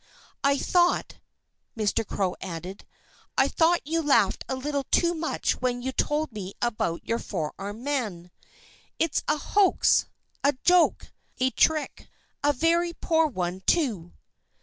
[0.43, 1.19] I thought"
[1.77, 2.03] Mr.
[2.03, 2.87] Crow added
[3.37, 7.53] "I thought you laughed a little too much when you told me about your four
[7.59, 8.31] armed man.
[8.97, 10.07] It's a hoax
[10.43, 12.09] a joke a trick
[12.43, 14.13] and a very poor one, too."